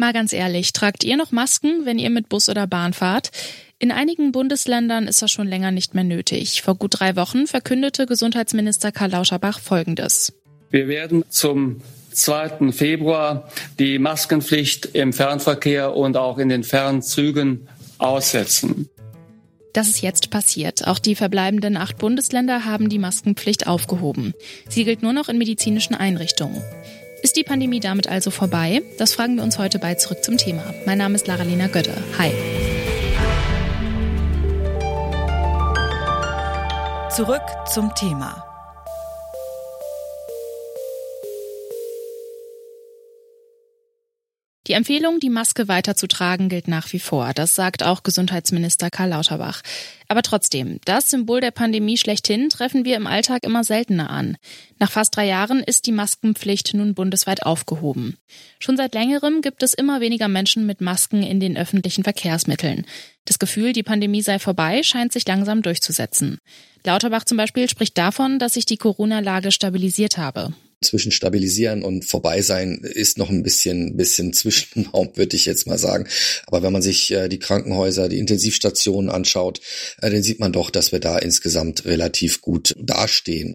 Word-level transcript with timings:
Mal 0.00 0.14
ganz 0.14 0.32
ehrlich, 0.32 0.72
tragt 0.72 1.04
ihr 1.04 1.18
noch 1.18 1.30
Masken, 1.30 1.84
wenn 1.84 1.98
ihr 1.98 2.08
mit 2.08 2.30
Bus 2.30 2.48
oder 2.48 2.66
Bahn 2.66 2.94
fahrt? 2.94 3.32
In 3.78 3.92
einigen 3.92 4.32
Bundesländern 4.32 5.06
ist 5.06 5.20
das 5.20 5.30
schon 5.30 5.46
länger 5.46 5.72
nicht 5.72 5.94
mehr 5.94 6.04
nötig. 6.04 6.62
Vor 6.62 6.74
gut 6.76 7.00
drei 7.00 7.16
Wochen 7.16 7.46
verkündete 7.46 8.06
Gesundheitsminister 8.06 8.92
Karl 8.92 9.10
Lauscherbach 9.10 9.60
Folgendes. 9.60 10.32
Wir 10.70 10.88
werden 10.88 11.26
zum 11.28 11.82
2. 12.12 12.72
Februar 12.72 13.50
die 13.78 13.98
Maskenpflicht 13.98 14.86
im 14.94 15.12
Fernverkehr 15.12 15.94
und 15.94 16.16
auch 16.16 16.38
in 16.38 16.48
den 16.48 16.64
Fernzügen 16.64 17.68
aussetzen. 17.98 18.88
Das 19.74 19.86
ist 19.86 20.00
jetzt 20.00 20.30
passiert. 20.30 20.86
Auch 20.86 20.98
die 20.98 21.14
verbleibenden 21.14 21.76
acht 21.76 21.98
Bundesländer 21.98 22.64
haben 22.64 22.88
die 22.88 22.98
Maskenpflicht 22.98 23.66
aufgehoben. 23.66 24.32
Sie 24.66 24.84
gilt 24.84 25.02
nur 25.02 25.12
noch 25.12 25.28
in 25.28 25.36
medizinischen 25.36 25.94
Einrichtungen. 25.94 26.62
Ist 27.22 27.36
die 27.36 27.44
Pandemie 27.44 27.80
damit 27.80 28.08
also 28.08 28.30
vorbei? 28.30 28.82
Das 28.96 29.12
fragen 29.12 29.36
wir 29.36 29.42
uns 29.42 29.58
heute 29.58 29.78
bei 29.78 29.94
Zurück 29.94 30.24
zum 30.24 30.38
Thema. 30.38 30.62
Mein 30.86 30.98
Name 30.98 31.16
ist 31.16 31.26
Lara-Lena 31.26 31.66
Götte. 31.66 31.92
Hi. 32.18 32.32
Zurück 37.10 37.42
zum 37.66 37.94
Thema. 37.94 38.49
Die 44.70 44.76
Empfehlung, 44.76 45.18
die 45.18 45.30
Maske 45.30 45.66
weiterzutragen, 45.66 46.48
gilt 46.48 46.68
nach 46.68 46.92
wie 46.92 47.00
vor. 47.00 47.32
Das 47.34 47.56
sagt 47.56 47.82
auch 47.82 48.04
Gesundheitsminister 48.04 48.88
Karl 48.88 49.08
Lauterbach. 49.08 49.62
Aber 50.06 50.22
trotzdem, 50.22 50.78
das 50.84 51.10
Symbol 51.10 51.40
der 51.40 51.50
Pandemie 51.50 51.96
schlechthin 51.96 52.50
treffen 52.50 52.84
wir 52.84 52.96
im 52.96 53.08
Alltag 53.08 53.42
immer 53.42 53.64
seltener 53.64 54.10
an. 54.10 54.36
Nach 54.78 54.92
fast 54.92 55.16
drei 55.16 55.26
Jahren 55.26 55.60
ist 55.60 55.86
die 55.86 55.92
Maskenpflicht 55.92 56.72
nun 56.74 56.94
bundesweit 56.94 57.42
aufgehoben. 57.42 58.16
Schon 58.60 58.76
seit 58.76 58.94
längerem 58.94 59.40
gibt 59.42 59.64
es 59.64 59.74
immer 59.74 60.00
weniger 60.00 60.28
Menschen 60.28 60.66
mit 60.66 60.80
Masken 60.80 61.24
in 61.24 61.40
den 61.40 61.56
öffentlichen 61.56 62.04
Verkehrsmitteln. 62.04 62.86
Das 63.24 63.40
Gefühl, 63.40 63.72
die 63.72 63.82
Pandemie 63.82 64.22
sei 64.22 64.38
vorbei, 64.38 64.84
scheint 64.84 65.12
sich 65.12 65.26
langsam 65.26 65.62
durchzusetzen. 65.62 66.38
Lauterbach 66.84 67.24
zum 67.24 67.38
Beispiel 67.38 67.68
spricht 67.68 67.98
davon, 67.98 68.38
dass 68.38 68.54
sich 68.54 68.66
die 68.66 68.76
Corona-Lage 68.76 69.50
stabilisiert 69.50 70.16
habe 70.16 70.54
zwischen 70.82 71.12
stabilisieren 71.12 71.82
und 71.82 72.04
vorbei 72.04 72.42
sein 72.42 72.80
ist 72.82 73.18
noch 73.18 73.30
ein 73.30 73.42
bisschen, 73.42 73.96
bisschen 73.96 74.32
Zwischenraum, 74.32 75.10
würde 75.16 75.36
ich 75.36 75.46
jetzt 75.46 75.66
mal 75.66 75.78
sagen. 75.78 76.06
Aber 76.46 76.62
wenn 76.62 76.72
man 76.72 76.82
sich 76.82 77.10
äh, 77.10 77.28
die 77.28 77.38
Krankenhäuser, 77.38 78.08
die 78.08 78.18
Intensivstationen 78.18 79.10
anschaut, 79.10 79.60
äh, 80.00 80.10
dann 80.10 80.22
sieht 80.22 80.40
man 80.40 80.52
doch, 80.52 80.70
dass 80.70 80.92
wir 80.92 81.00
da 81.00 81.18
insgesamt 81.18 81.84
relativ 81.84 82.40
gut 82.40 82.74
dastehen. 82.78 83.54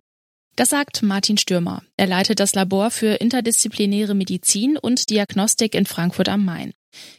Das 0.56 0.70
sagt 0.70 1.04
Martin 1.04 1.38
Stürmer. 1.38 1.84
Er 1.98 2.08
leitet 2.08 2.40
das 2.40 2.56
Labor 2.56 2.90
für 2.90 3.16
interdisziplinäre 3.16 4.16
Medizin 4.16 4.78
und 4.78 5.10
Diagnostik 5.10 5.76
in 5.76 5.86
Frankfurt 5.86 6.30
am 6.30 6.46
Main. 6.46 6.72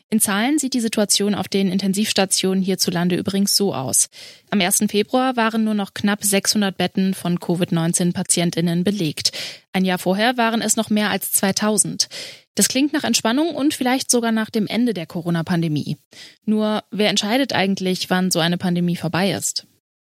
In 0.08 0.20
Zahlen 0.20 0.58
sieht 0.58 0.74
die 0.74 0.80
Situation 0.80 1.34
auf 1.34 1.48
den 1.48 1.70
Intensivstationen 1.70 2.62
hierzulande 2.62 3.16
übrigens 3.16 3.56
so 3.56 3.74
aus. 3.74 4.08
Am 4.50 4.60
1. 4.60 4.84
Februar 4.88 5.36
waren 5.36 5.64
nur 5.64 5.74
noch 5.74 5.94
knapp 5.94 6.22
600 6.22 6.76
Betten 6.76 7.12
von 7.14 7.40
Covid-19-Patientinnen 7.40 8.84
belegt. 8.84 9.32
Ein 9.72 9.84
Jahr 9.84 9.98
vorher 9.98 10.36
waren 10.36 10.62
es 10.62 10.76
noch 10.76 10.90
mehr 10.90 11.10
als 11.10 11.32
2000. 11.32 12.08
Das 12.54 12.68
klingt 12.68 12.92
nach 12.92 13.04
Entspannung 13.04 13.54
und 13.54 13.74
vielleicht 13.74 14.10
sogar 14.10 14.32
nach 14.32 14.50
dem 14.50 14.66
Ende 14.66 14.94
der 14.94 15.06
Corona-Pandemie. 15.06 15.98
Nur, 16.44 16.84
wer 16.90 17.10
entscheidet 17.10 17.52
eigentlich, 17.52 18.08
wann 18.08 18.30
so 18.30 18.38
eine 18.38 18.58
Pandemie 18.58 18.96
vorbei 18.96 19.32
ist? 19.32 19.66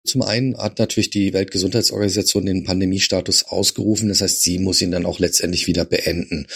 Zum 0.04 0.22
einen 0.22 0.56
hat 0.56 0.78
natürlich 0.78 1.10
die 1.10 1.32
Weltgesundheitsorganisation 1.32 2.46
den 2.46 2.64
Pandemiestatus 2.64 3.44
ausgerufen. 3.44 4.08
Das 4.08 4.22
heißt, 4.22 4.42
sie 4.42 4.58
muss 4.58 4.80
ihn 4.80 4.90
dann 4.90 5.04
auch 5.04 5.18
letztendlich 5.18 5.66
wieder 5.66 5.84
beenden. 5.84 6.46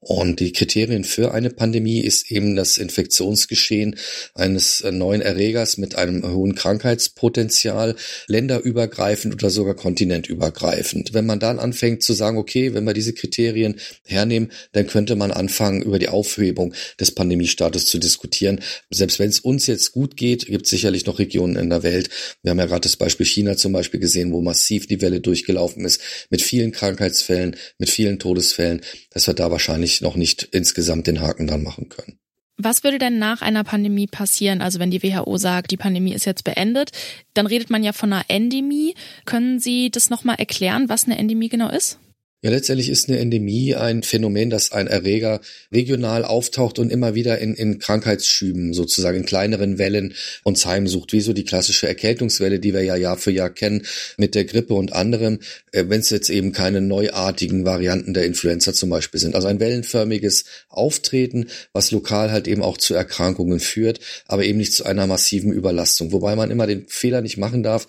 Und 0.00 0.40
die 0.40 0.52
Kriterien 0.52 1.04
für 1.04 1.32
eine 1.32 1.50
Pandemie 1.50 2.00
ist 2.00 2.30
eben 2.30 2.56
das 2.56 2.78
Infektionsgeschehen 2.78 3.96
eines 4.34 4.82
neuen 4.90 5.20
Erregers 5.20 5.76
mit 5.76 5.96
einem 5.96 6.26
hohen 6.26 6.54
Krankheitspotenzial, 6.54 7.96
länderübergreifend 8.26 9.34
oder 9.34 9.50
sogar 9.50 9.74
kontinentübergreifend. 9.74 11.12
Wenn 11.12 11.26
man 11.26 11.38
dann 11.38 11.58
anfängt 11.58 12.02
zu 12.02 12.14
sagen, 12.14 12.38
okay, 12.38 12.72
wenn 12.72 12.84
wir 12.84 12.94
diese 12.94 13.12
Kriterien 13.12 13.78
hernehmen, 14.04 14.52
dann 14.72 14.86
könnte 14.86 15.16
man 15.16 15.32
anfangen, 15.32 15.82
über 15.82 15.98
die 15.98 16.08
Aufhebung 16.08 16.72
des 16.98 17.10
Pandemiestatus 17.10 17.84
zu 17.84 17.98
diskutieren. 17.98 18.60
Selbst 18.88 19.18
wenn 19.18 19.28
es 19.28 19.40
uns 19.40 19.66
jetzt 19.66 19.92
gut 19.92 20.16
geht, 20.16 20.46
gibt 20.46 20.64
es 20.64 20.70
sicherlich 20.70 21.04
noch 21.04 21.18
Regionen 21.18 21.56
in 21.56 21.68
der 21.68 21.82
Welt. 21.82 22.08
Wir 22.42 22.52
haben 22.52 22.58
ja 22.58 22.66
gerade 22.66 22.88
das 22.90 22.96
Beispiel 22.96 23.26
China 23.26 23.56
zum 23.56 23.72
Beispiel 23.72 24.00
gesehen, 24.00 24.32
wo 24.32 24.42
massiv 24.42 24.86
die 24.86 25.00
Welle 25.00 25.20
durchgelaufen 25.20 25.84
ist, 25.84 26.00
mit 26.30 26.42
vielen 26.42 26.72
Krankheitsfällen, 26.72 27.56
mit 27.78 27.90
vielen 27.90 28.18
Todesfällen, 28.18 28.80
dass 29.10 29.26
wir 29.26 29.34
da 29.34 29.50
wahrscheinlich 29.50 30.00
noch 30.00 30.16
nicht 30.16 30.48
insgesamt 30.52 31.06
den 31.06 31.20
Haken 31.20 31.46
dran 31.46 31.62
machen 31.62 31.88
können. 31.88 32.18
Was 32.62 32.84
würde 32.84 32.98
denn 32.98 33.18
nach 33.18 33.40
einer 33.40 33.64
Pandemie 33.64 34.06
passieren? 34.06 34.60
Also 34.60 34.78
wenn 34.80 34.90
die 34.90 35.02
WHO 35.02 35.38
sagt, 35.38 35.70
die 35.70 35.78
Pandemie 35.78 36.12
ist 36.12 36.26
jetzt 36.26 36.44
beendet, 36.44 36.90
dann 37.32 37.46
redet 37.46 37.70
man 37.70 37.82
ja 37.82 37.92
von 37.92 38.12
einer 38.12 38.24
Endemie. 38.28 38.94
Können 39.24 39.60
Sie 39.60 39.90
das 39.90 40.10
nochmal 40.10 40.36
erklären, 40.38 40.88
was 40.88 41.04
eine 41.04 41.16
Endemie 41.16 41.48
genau 41.48 41.70
ist? 41.70 41.98
Ja, 42.42 42.48
letztendlich 42.48 42.88
ist 42.88 43.10
eine 43.10 43.18
Endemie 43.18 43.74
ein 43.74 44.02
Phänomen, 44.02 44.48
dass 44.48 44.72
ein 44.72 44.86
Erreger 44.86 45.42
regional 45.70 46.24
auftaucht 46.24 46.78
und 46.78 46.90
immer 46.90 47.14
wieder 47.14 47.38
in, 47.38 47.52
in 47.52 47.78
Krankheitsschüben, 47.78 48.72
sozusagen 48.72 49.18
in 49.18 49.26
kleineren 49.26 49.76
Wellen 49.76 50.14
uns 50.42 50.64
heimsucht, 50.64 51.12
wie 51.12 51.20
so 51.20 51.34
die 51.34 51.44
klassische 51.44 51.86
Erkältungswelle, 51.86 52.58
die 52.58 52.72
wir 52.72 52.82
ja 52.82 52.96
Jahr 52.96 53.18
für 53.18 53.30
Jahr 53.30 53.50
kennen 53.50 53.82
mit 54.16 54.34
der 54.34 54.46
Grippe 54.46 54.72
und 54.72 54.94
anderem, 54.94 55.40
äh, 55.72 55.84
wenn 55.88 56.00
es 56.00 56.08
jetzt 56.08 56.30
eben 56.30 56.52
keine 56.52 56.80
neuartigen 56.80 57.66
Varianten 57.66 58.14
der 58.14 58.24
Influenza 58.24 58.72
zum 58.72 58.88
Beispiel 58.88 59.20
sind. 59.20 59.34
Also 59.34 59.46
ein 59.46 59.60
wellenförmiges 59.60 60.46
Auftreten, 60.70 61.48
was 61.74 61.90
lokal 61.90 62.30
halt 62.32 62.48
eben 62.48 62.62
auch 62.62 62.78
zu 62.78 62.94
Erkrankungen 62.94 63.60
führt, 63.60 64.00
aber 64.26 64.44
eben 64.44 64.56
nicht 64.56 64.72
zu 64.72 64.86
einer 64.86 65.06
massiven 65.06 65.52
Überlastung. 65.52 66.10
Wobei 66.12 66.36
man 66.36 66.50
immer 66.50 66.66
den 66.66 66.86
Fehler 66.88 67.20
nicht 67.20 67.36
machen 67.36 67.62
darf, 67.62 67.86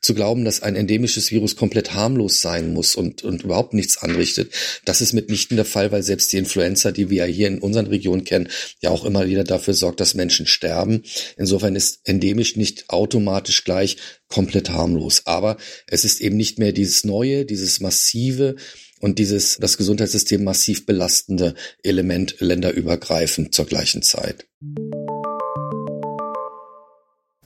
zu 0.00 0.14
glauben, 0.14 0.44
dass 0.44 0.62
ein 0.62 0.76
endemisches 0.76 1.30
Virus 1.30 1.56
komplett 1.56 1.94
harmlos 1.94 2.40
sein 2.40 2.72
muss 2.72 2.96
und, 2.96 3.22
und 3.22 3.42
überhaupt 3.44 3.74
nichts 3.74 3.98
anrichtet. 3.98 4.52
Das 4.84 5.00
ist 5.00 5.12
mitnichten 5.12 5.56
der 5.56 5.64
Fall, 5.66 5.92
weil 5.92 6.02
selbst 6.02 6.32
die 6.32 6.38
Influenza, 6.38 6.90
die 6.90 7.10
wir 7.10 7.26
ja 7.26 7.32
hier 7.32 7.48
in 7.48 7.58
unseren 7.58 7.86
Regionen 7.86 8.24
kennen, 8.24 8.48
ja 8.80 8.90
auch 8.90 9.04
immer 9.04 9.26
wieder 9.26 9.44
dafür 9.44 9.74
sorgt, 9.74 10.00
dass 10.00 10.14
Menschen 10.14 10.46
sterben. 10.46 11.02
Insofern 11.36 11.76
ist 11.76 12.00
endemisch 12.04 12.56
nicht 12.56 12.88
automatisch 12.88 13.64
gleich 13.64 13.96
komplett 14.28 14.70
harmlos. 14.70 15.22
Aber 15.26 15.56
es 15.86 16.04
ist 16.04 16.20
eben 16.20 16.36
nicht 16.36 16.58
mehr 16.58 16.72
dieses 16.72 17.04
neue, 17.04 17.44
dieses 17.44 17.80
massive, 17.80 18.56
und 19.00 19.18
dieses 19.18 19.56
das 19.58 19.76
Gesundheitssystem 19.78 20.44
massiv 20.44 20.86
belastende 20.86 21.54
Element 21.82 22.36
länderübergreifend 22.38 23.54
zur 23.54 23.64
gleichen 23.64 24.02
Zeit. 24.02 24.46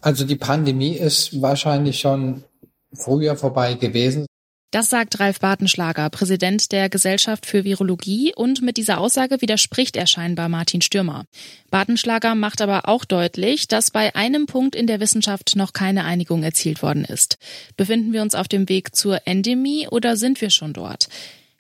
Also 0.05 0.27
die 0.27 0.37
Pandemie 0.37 0.97
ist 0.99 1.41
wahrscheinlich 1.41 1.99
schon 1.99 2.45
früher 2.93 3.37
vorbei 3.37 3.73
gewesen. 3.73 4.27
Das 4.71 4.91
sagt 4.91 5.19
Ralf 5.19 5.41
Bartenschlager, 5.41 6.11
Präsident 6.11 6.73
der 6.73 6.91
Gesellschaft 6.91 7.47
für 7.47 7.65
Virologie, 7.65 8.35
und 8.37 8.61
mit 8.61 8.77
dieser 8.77 9.01
Aussage 9.01 9.41
widerspricht 9.41 9.97
er 9.97 10.07
scheinbar 10.07 10.51
Martin 10.51 10.83
Stürmer. 10.83 11.25
Bartenschlager 11.71 12.35
macht 12.35 12.61
aber 12.61 12.87
auch 12.87 13.07
deutlich, 13.07 13.67
dass 13.67 13.91
bei 13.91 14.15
einem 14.15 14.45
Punkt 14.45 14.75
in 14.75 14.87
der 14.87 15.01
Wissenschaft 15.01 15.57
noch 15.57 15.73
keine 15.73 16.05
Einigung 16.05 16.43
erzielt 16.43 16.83
worden 16.83 17.07
ist. 17.07 17.39
Befinden 17.79 18.13
wir 18.13 18.21
uns 18.21 18.35
auf 18.35 18.47
dem 18.47 18.69
Weg 18.69 18.95
zur 18.95 19.27
Endemie 19.27 19.89
oder 19.89 20.19
sind 20.19 20.43
wir 20.43 20.51
schon 20.51 20.75
dort? 20.75 21.09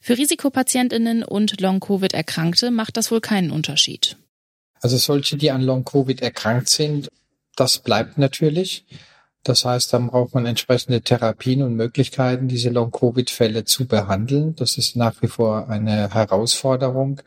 Für 0.03 0.19
Risikopatientinnen 0.19 1.23
und 1.23 1.63
Long-Covid-Erkrankte 1.63 2.71
macht 2.71 2.99
das 2.99 3.11
wohl 3.11 3.23
keinen 3.23 3.51
Unterschied. 3.51 4.19
Also 4.83 4.99
solche, 4.99 5.39
die 5.39 5.51
an 5.51 5.63
Long-Covid 5.63 6.21
erkrankt 6.21 6.69
sind, 6.69 7.09
das 7.57 7.79
bleibt 7.79 8.19
natürlich. 8.19 8.85
Das 9.43 9.65
heißt, 9.65 9.93
dann 9.93 10.09
braucht 10.09 10.35
man 10.35 10.47
entsprechende 10.47 11.03
Therapien 11.03 11.63
und 11.63 11.75
Möglichkeiten, 11.75 12.49
diese 12.49 12.71
Long-Covid-Fälle 12.71 13.65
zu 13.65 13.87
behandeln. 13.87 14.57
Das 14.57 14.79
ist 14.79 14.97
nach 14.97 15.21
wie 15.21 15.29
vor 15.29 15.69
eine 15.69 16.13
Herausforderung. 16.13 17.21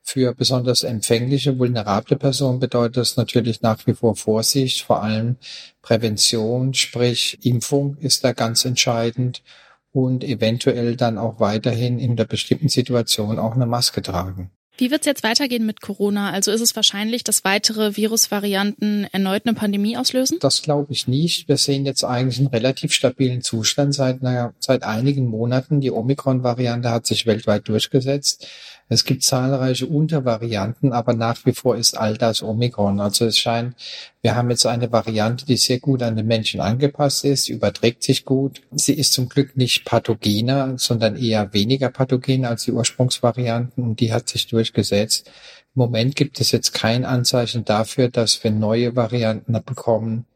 Für 0.00 0.32
besonders 0.32 0.84
empfängliche, 0.84 1.58
vulnerable 1.58 2.16
Personen 2.16 2.60
bedeutet 2.60 2.98
das 2.98 3.16
natürlich 3.16 3.62
nach 3.62 3.84
wie 3.88 3.94
vor 3.94 4.14
Vorsicht, 4.14 4.82
vor 4.82 5.02
allem 5.02 5.36
Prävention, 5.82 6.74
sprich 6.74 7.44
Impfung 7.44 7.96
ist 7.96 8.22
da 8.22 8.32
ganz 8.32 8.64
entscheidend 8.64 9.42
und 9.90 10.22
eventuell 10.22 10.94
dann 10.94 11.18
auch 11.18 11.40
weiterhin 11.40 11.98
in 11.98 12.14
der 12.14 12.26
bestimmten 12.26 12.68
Situation 12.68 13.40
auch 13.40 13.56
eine 13.56 13.66
Maske 13.66 14.00
tragen. 14.00 14.52
Wie 14.78 14.90
wird 14.90 15.02
es 15.02 15.06
jetzt 15.06 15.22
weitergehen 15.22 15.64
mit 15.64 15.80
Corona? 15.80 16.30
Also 16.30 16.52
ist 16.52 16.60
es 16.60 16.76
wahrscheinlich, 16.76 17.24
dass 17.24 17.44
weitere 17.44 17.96
Virusvarianten 17.96 19.06
erneut 19.10 19.46
eine 19.46 19.54
Pandemie 19.54 19.96
auslösen? 19.96 20.38
Das 20.40 20.62
glaube 20.62 20.92
ich 20.92 21.08
nicht. 21.08 21.48
Wir 21.48 21.56
sehen 21.56 21.86
jetzt 21.86 22.04
eigentlich 22.04 22.38
einen 22.38 22.48
relativ 22.48 22.92
stabilen 22.92 23.40
Zustand 23.42 23.94
seit, 23.94 24.22
naja, 24.22 24.52
seit 24.58 24.82
einigen 24.82 25.26
Monaten. 25.26 25.80
Die 25.80 25.90
Omikron-Variante 25.90 26.90
hat 26.90 27.06
sich 27.06 27.26
weltweit 27.26 27.68
durchgesetzt. 27.68 28.46
Es 28.88 29.04
gibt 29.04 29.24
zahlreiche 29.24 29.86
Untervarianten, 29.86 30.92
aber 30.92 31.12
nach 31.12 31.44
wie 31.44 31.52
vor 31.52 31.76
ist 31.76 31.96
all 31.96 32.16
das 32.16 32.42
Omikron. 32.42 33.00
Also 33.00 33.24
es 33.24 33.36
scheint, 33.36 33.74
wir 34.22 34.36
haben 34.36 34.48
jetzt 34.48 34.64
eine 34.64 34.92
Variante, 34.92 35.44
die 35.44 35.56
sehr 35.56 35.80
gut 35.80 36.02
an 36.02 36.14
den 36.14 36.26
Menschen 36.26 36.60
angepasst 36.60 37.24
ist, 37.24 37.48
überträgt 37.48 38.04
sich 38.04 38.24
gut. 38.24 38.62
Sie 38.70 38.94
ist 38.94 39.12
zum 39.12 39.28
Glück 39.28 39.56
nicht 39.56 39.84
pathogener, 39.84 40.78
sondern 40.78 41.16
eher 41.16 41.52
weniger 41.52 41.90
pathogen 41.90 42.44
als 42.44 42.64
die 42.64 42.72
Ursprungsvarianten 42.72 43.82
und 43.82 43.98
die 43.98 44.12
hat 44.12 44.28
sich 44.28 44.46
durchgesetzt. 44.46 45.30
Im 45.74 45.80
Moment 45.80 46.14
gibt 46.14 46.40
es 46.40 46.52
jetzt 46.52 46.72
kein 46.72 47.04
Anzeichen 47.04 47.64
dafür, 47.64 48.08
dass 48.08 48.42
wir 48.44 48.52
neue 48.52 48.94
Varianten 48.94 49.52
bekommen, 49.64 50.26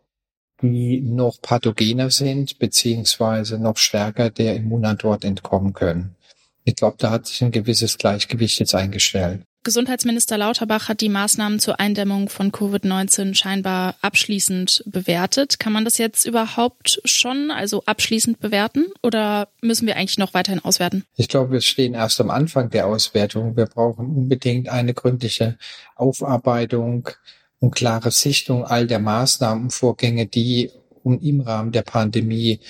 die 0.61 1.01
noch 1.01 1.41
pathogener 1.41 2.11
sind, 2.11 2.59
beziehungsweise 2.59 3.59
noch 3.59 3.77
stärker 3.77 4.31
der 4.31 4.57
Immunantwort 4.57 5.25
entkommen 5.25 5.73
können. 5.73 6.17
Ich 6.65 6.77
glaube, 6.77 6.97
da 6.99 7.11
hat 7.11 7.27
sich 7.27 7.43
ein 7.43 7.53
gewisses 7.53 7.99
Gleichgewicht 7.99 8.59
jetzt 8.61 8.75
eingestellt. 8.75 9.43
Gesundheitsminister 9.63 10.39
Lauterbach 10.39 10.89
hat 10.89 11.03
die 11.03 11.11
Maßnahmen 11.11 11.59
zur 11.59 11.79
Eindämmung 11.81 12.31
von 12.31 12.51
Covid-19 12.51 13.35
scheinbar 13.35 13.95
abschließend 14.01 14.85
bewertet. 14.87 15.59
Kann 15.59 15.75
man 15.75 15.85
das 15.85 15.99
jetzt 15.99 16.25
überhaupt 16.25 17.03
schon, 17.05 17.51
also 17.51 17.83
abschließend 17.85 18.41
bewerten 18.41 18.87
oder 19.03 19.49
müssen 19.61 19.87
wir 19.87 19.97
eigentlich 19.97 20.17
noch 20.17 20.33
weiterhin 20.33 20.65
auswerten? 20.65 21.05
Ich 21.17 21.29
glaube, 21.29 21.53
wir 21.53 21.61
stehen 21.61 21.93
erst 21.93 22.23
am 22.23 22.31
Anfang 22.31 22.71
der 22.71 22.87
Auswertung. 22.87 23.55
Wir 23.55 23.67
brauchen 23.67 24.07
unbedingt 24.07 24.71
eine 24.71 24.95
gründliche 24.95 25.59
Aufarbeitung 25.95 27.11
und 27.59 27.75
klare 27.75 28.13
Sichtung 28.13 28.65
all 28.65 28.87
der 28.87 28.99
Maßnahmen 28.99 29.65
und 29.65 29.73
Vorgänge, 29.73 30.27
die 30.27 30.71
im 31.05 31.43
Rahmen 31.43 31.73
der 31.73 31.83
Pandemie 31.83 32.61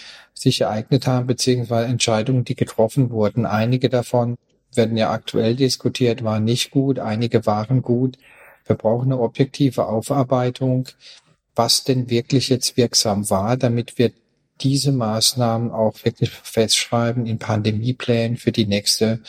sich 0.41 0.63
ereignet 0.63 1.07
haben, 1.07 1.27
beziehungsweise 1.27 1.89
Entscheidungen, 1.89 2.45
die 2.45 2.55
getroffen 2.55 3.11
wurden. 3.11 3.45
Einige 3.45 3.91
davon 3.91 4.37
werden 4.75 4.97
ja 4.97 5.11
aktuell 5.11 5.55
diskutiert, 5.55 6.25
waren 6.25 6.45
nicht 6.45 6.71
gut, 6.71 6.99
einige 6.99 7.45
waren 7.45 7.83
gut. 7.83 8.17
Wir 8.65 8.77
brauchen 8.77 9.13
eine 9.13 9.21
objektive 9.21 9.87
Aufarbeitung, 9.87 10.89
was 11.55 11.85
denn 11.85 12.09
wirklich 12.09 12.49
jetzt 12.49 12.77
wirksam 12.77 13.29
war, 13.29 13.57
damit 13.57 13.99
wir 13.99 14.13
diese 14.61 14.93
Maßnahmen 14.93 15.71
auch 15.71 16.05
wirklich 16.05 16.31
festschreiben 16.31 17.27
in 17.27 17.39
Pandemieplänen 17.39 18.37
für 18.37 18.53
die 18.53 18.67
nächste 18.67 19.21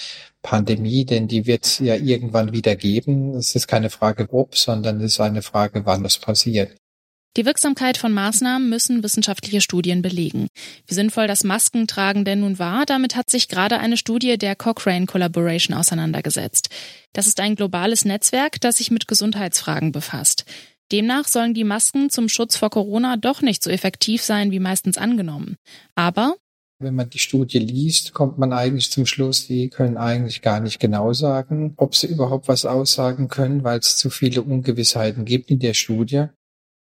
Pandemie, 0.42 1.06
denn 1.06 1.28
die 1.28 1.46
wird 1.46 1.66
es 1.66 1.80
ja 1.80 1.96
irgendwann 1.96 2.52
wieder 2.52 2.76
geben. 2.76 3.36
Es 3.36 3.56
ist 3.56 3.68
keine 3.68 3.90
Frage 3.90 4.28
ob, 4.32 4.56
sondern 4.58 5.02
es 5.02 5.14
ist 5.14 5.20
eine 5.22 5.42
Frage, 5.42 5.86
wann 5.86 6.04
das 6.04 6.18
passiert. 6.18 6.81
Die 7.38 7.46
Wirksamkeit 7.46 7.96
von 7.96 8.12
Maßnahmen 8.12 8.70
müssen 8.70 9.04
wissenschaftliche 9.04 9.62
Studien 9.62 10.02
belegen. 10.02 10.48
Wie 10.86 10.94
sinnvoll 10.94 11.28
das 11.28 11.46
Maskentragen 11.46 12.26
denn 12.26 12.42
nun 12.42 12.60
war, 12.60 12.86
damit 12.86 13.16
hat 13.16 13.30
sich 13.30 13.48
gerade 13.48 13.80
eine 13.80 13.96
Studie 13.96 14.38
der 14.38 14.58
Cochrane 14.58 15.06
Collaboration 15.06 15.78
auseinandergesetzt. 15.78 16.70
Das 17.14 17.28
ist 17.28 17.40
ein 17.40 17.56
globales 17.56 18.04
Netzwerk, 18.04 18.60
das 18.60 18.80
sich 18.80 18.92
mit 18.92 19.08
Gesundheitsfragen 19.08 19.94
befasst. 19.94 20.44
Demnach 20.92 21.26
sollen 21.26 21.54
die 21.54 21.64
Masken 21.64 22.10
zum 22.10 22.28
Schutz 22.28 22.58
vor 22.58 22.70
Corona 22.70 23.16
doch 23.16 23.42
nicht 23.42 23.64
so 23.64 23.70
effektiv 23.70 24.22
sein 24.22 24.52
wie 24.52 24.60
meistens 24.60 24.98
angenommen. 24.98 25.56
Aber 25.96 26.36
wenn 26.80 26.96
man 26.96 27.10
die 27.10 27.20
Studie 27.20 27.60
liest, 27.60 28.12
kommt 28.12 28.40
man 28.40 28.52
eigentlich 28.52 28.92
zum 28.92 29.06
Schluss, 29.06 29.48
die 29.48 29.70
können 29.70 29.96
eigentlich 29.96 30.42
gar 30.42 30.60
nicht 30.60 30.80
genau 30.80 31.14
sagen, 31.14 31.76
ob 31.78 31.96
sie 31.96 32.08
überhaupt 32.08 32.50
was 32.50 32.66
aussagen 32.66 33.30
können, 33.30 33.64
weil 33.64 33.80
es 33.80 33.96
zu 33.96 34.10
viele 34.10 34.42
Ungewissheiten 34.42 35.24
gibt 35.24 35.50
in 35.50 35.60
der 35.60 35.76
Studie. 35.76 36.26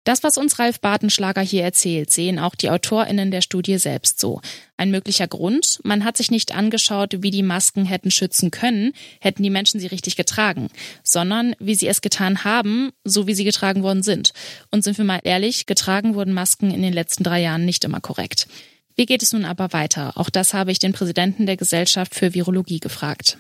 Das, 0.05 0.23
was 0.23 0.39
uns 0.39 0.59
Ralf 0.59 0.81
Bartenschlager 0.81 1.43
hier 1.43 1.63
erzählt, 1.63 2.11
sehen 2.11 2.39
auch 2.39 2.55
die 2.55 2.71
AutorInnen 2.71 3.31
der 3.31 3.43
Studie 3.43 3.77
selbst 3.77 4.19
so. 4.19 4.41
Ein 4.79 4.91
möglicher 4.91 5.29
Grund, 5.29 5.79
man 5.83 6.05
hat 6.05 6.17
sich 6.17 6.31
nicht 6.31 6.55
angeschaut, 6.55 7.23
wie 7.23 7.31
die 7.31 7.43
Masken 7.43 7.85
hätten 7.85 8.11
schützen 8.11 8.51
können, 8.51 8.93
hätten 9.21 9.43
die 9.43 9.51
Menschen 9.51 9.79
sie 9.79 9.89
richtig 9.89 10.17
getragen, 10.17 10.69
sondern 11.03 11.55
wie 11.59 11.75
sie 11.75 11.87
es 11.87 12.01
getan 12.01 12.45
haben, 12.45 12.93
so 13.05 13.27
wie 13.27 13.35
sie 13.35 13.45
getragen 13.45 13.83
worden 13.83 14.03
sind. 14.03 14.33
Und 14.71 14.85
sind 14.85 14.97
wir 14.97 15.05
mal 15.05 15.21
ehrlich, 15.23 15.67
getragen 15.67 16.15
wurden 16.15 16.33
Masken 16.33 16.71
in 16.71 16.81
den 16.81 16.95
letzten 16.95 17.23
drei 17.23 17.43
Jahren 17.43 17.67
nicht 17.67 17.85
immer 17.85 18.01
korrekt. 18.01 18.49
Wie 18.97 19.05
geht 19.05 19.23
es 19.23 19.35
nun 19.35 19.45
aber 19.45 19.75
weiter? 19.75 20.13
Auch 20.17 20.31
das 20.31 20.55
habe 20.55 20.73
ich 20.73 20.79
den 20.79 20.95
Präsidenten 20.95 21.45
der 21.45 21.59
Gesellschaft 21.59 22.15
für 22.15 22.33
Virologie 22.33 22.81
gefragt. 22.81 23.39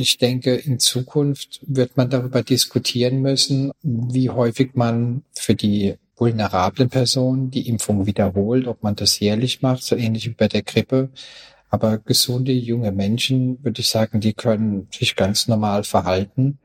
Ich 0.00 0.16
denke, 0.16 0.54
in 0.54 0.78
Zukunft 0.78 1.60
wird 1.66 1.98
man 1.98 2.08
darüber 2.08 2.42
diskutieren 2.42 3.20
müssen, 3.20 3.70
wie 3.82 4.30
häufig 4.30 4.70
man 4.74 5.24
für 5.34 5.54
die 5.54 5.96
vulnerablen 6.16 6.88
Personen 6.88 7.50
die 7.50 7.68
Impfung 7.68 8.06
wiederholt, 8.06 8.66
ob 8.66 8.82
man 8.82 8.96
das 8.96 9.20
jährlich 9.20 9.60
macht, 9.60 9.82
so 9.82 9.96
ähnlich 9.96 10.26
wie 10.26 10.34
bei 10.34 10.48
der 10.48 10.62
Grippe. 10.62 11.10
Aber 11.68 11.98
gesunde 11.98 12.52
junge 12.52 12.92
Menschen, 12.92 13.62
würde 13.62 13.82
ich 13.82 13.90
sagen, 13.90 14.20
die 14.20 14.32
können 14.32 14.88
sich 14.90 15.16
ganz 15.16 15.48
normal 15.48 15.84
verhalten. 15.84 16.58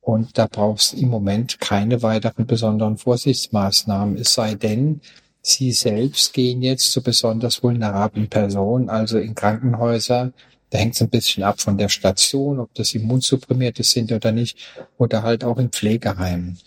Und 0.00 0.38
da 0.38 0.46
brauchst 0.46 0.94
im 0.94 1.08
Moment 1.08 1.58
keine 1.58 2.02
weiteren 2.02 2.46
besonderen 2.46 2.96
Vorsichtsmaßnahmen. 2.96 4.16
Es 4.16 4.34
sei 4.34 4.54
denn, 4.54 5.00
Sie 5.42 5.72
selbst 5.72 6.32
gehen 6.32 6.62
jetzt 6.62 6.92
zu 6.92 7.02
besonders 7.02 7.60
vulnerablen 7.60 8.28
Personen, 8.28 8.88
also 8.88 9.18
in 9.18 9.34
Krankenhäuser. 9.34 10.32
Da 10.70 10.78
hängt 10.78 10.94
es 10.94 11.02
ein 11.02 11.10
bisschen 11.10 11.42
ab 11.44 11.60
von 11.60 11.78
der 11.78 11.88
Station, 11.88 12.60
ob 12.60 12.74
das 12.74 12.94
Immunsupprimierte 12.94 13.82
sind 13.82 14.12
oder 14.12 14.32
nicht, 14.32 14.58
oder 14.98 15.22
halt 15.22 15.44
auch 15.44 15.58
in 15.58 15.70
Pflegeheimen. 15.70 16.58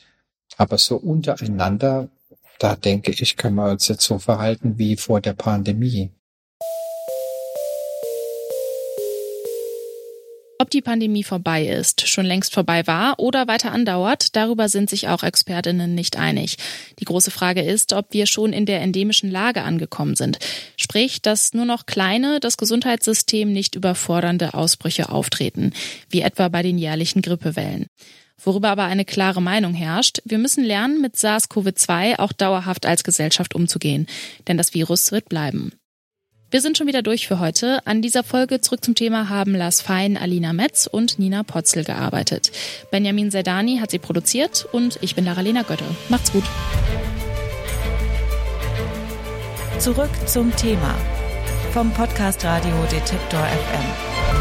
Aber 0.57 0.77
so 0.77 0.97
untereinander 0.97 2.09
da 2.61 2.75
denke 2.75 3.11
ich, 3.11 3.37
können 3.37 3.55
wir 3.55 3.71
uns 3.71 3.87
jetzt 3.87 4.03
so 4.03 4.19
verhalten 4.19 4.77
wie 4.77 4.95
vor 4.95 5.19
der 5.19 5.33
Pandemie. 5.33 6.11
Ob 10.61 10.69
die 10.69 10.83
Pandemie 10.83 11.23
vorbei 11.23 11.65
ist, 11.65 12.07
schon 12.07 12.23
längst 12.23 12.53
vorbei 12.53 12.85
war 12.85 13.17
oder 13.17 13.47
weiter 13.47 13.71
andauert, 13.71 14.35
darüber 14.35 14.69
sind 14.69 14.91
sich 14.91 15.07
auch 15.07 15.23
Expertinnen 15.23 15.95
nicht 15.95 16.17
einig. 16.17 16.57
Die 16.99 17.05
große 17.05 17.31
Frage 17.31 17.63
ist, 17.63 17.93
ob 17.93 18.13
wir 18.13 18.27
schon 18.27 18.53
in 18.53 18.67
der 18.67 18.79
endemischen 18.79 19.31
Lage 19.31 19.63
angekommen 19.63 20.15
sind. 20.15 20.37
Sprich, 20.77 21.19
dass 21.23 21.55
nur 21.55 21.65
noch 21.65 21.87
kleine, 21.87 22.39
das 22.39 22.57
Gesundheitssystem 22.57 23.51
nicht 23.51 23.73
überfordernde 23.73 24.53
Ausbrüche 24.53 25.09
auftreten, 25.09 25.73
wie 26.11 26.21
etwa 26.21 26.47
bei 26.47 26.61
den 26.61 26.77
jährlichen 26.77 27.23
Grippewellen. 27.23 27.87
Worüber 28.37 28.69
aber 28.69 28.83
eine 28.83 29.03
klare 29.03 29.41
Meinung 29.41 29.73
herrscht, 29.73 30.21
wir 30.25 30.37
müssen 30.37 30.63
lernen, 30.63 31.01
mit 31.01 31.15
SARS-CoV-2 31.15 32.19
auch 32.19 32.33
dauerhaft 32.33 32.85
als 32.85 33.03
Gesellschaft 33.03 33.55
umzugehen, 33.55 34.05
denn 34.47 34.57
das 34.57 34.75
Virus 34.75 35.11
wird 35.11 35.27
bleiben. 35.27 35.71
Wir 36.51 36.59
sind 36.59 36.77
schon 36.77 36.85
wieder 36.85 37.01
durch 37.01 37.29
für 37.29 37.39
heute. 37.39 37.79
An 37.85 38.01
dieser 38.01 38.25
Folge 38.25 38.59
zurück 38.59 38.83
zum 38.83 38.93
Thema 38.93 39.29
haben 39.29 39.55
Lars 39.55 39.81
Fein, 39.81 40.17
Alina 40.17 40.51
Metz 40.51 40.85
und 40.85 41.17
Nina 41.17 41.43
Potzel 41.43 41.85
gearbeitet. 41.85 42.51
Benjamin 42.91 43.31
Sedani 43.31 43.77
hat 43.77 43.91
sie 43.91 43.99
produziert 43.99 44.67
und 44.73 44.99
ich 44.99 45.15
bin 45.15 45.23
Lara-Lena 45.23 45.61
Götte. 45.61 45.85
Macht's 46.09 46.33
gut. 46.33 46.43
Zurück 49.79 50.11
zum 50.25 50.53
Thema 50.57 50.93
vom 51.71 51.89
Podcast 51.93 52.43
Radio 52.43 52.75
Detektor 52.91 53.39
FM. 53.39 54.40